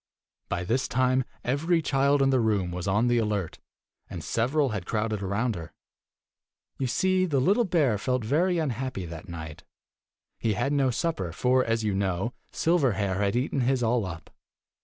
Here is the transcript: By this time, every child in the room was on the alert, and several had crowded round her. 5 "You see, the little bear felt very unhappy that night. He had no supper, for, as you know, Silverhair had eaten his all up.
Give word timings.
By 0.49 0.63
this 0.63 0.87
time, 0.87 1.25
every 1.43 1.79
child 1.79 2.23
in 2.23 2.31
the 2.31 2.39
room 2.39 2.71
was 2.71 2.87
on 2.87 3.05
the 3.07 3.19
alert, 3.19 3.59
and 4.09 4.23
several 4.23 4.69
had 4.69 4.87
crowded 4.87 5.21
round 5.21 5.53
her. 5.53 5.65
5 5.67 5.71
"You 6.79 6.87
see, 6.87 7.25
the 7.27 7.39
little 7.39 7.65
bear 7.65 7.99
felt 7.99 8.25
very 8.25 8.57
unhappy 8.57 9.05
that 9.05 9.29
night. 9.29 9.63
He 10.39 10.53
had 10.53 10.73
no 10.73 10.89
supper, 10.89 11.31
for, 11.31 11.63
as 11.63 11.83
you 11.83 11.93
know, 11.93 12.33
Silverhair 12.51 13.17
had 13.19 13.35
eaten 13.35 13.59
his 13.61 13.83
all 13.83 14.03
up. 14.03 14.31